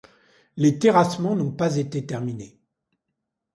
[0.57, 2.57] Les terrassements n'ont pas été terminés.